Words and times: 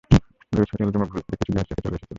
Luis 0.53 0.69
hotel 0.71 0.87
রুমে 0.87 1.07
ভুল 1.11 1.21
করে 1.21 1.37
কিছু 1.39 1.45
জিনিস 1.47 1.61
রেখেই 1.61 1.83
চলে 1.83 1.95
এসেছিল। 1.95 2.07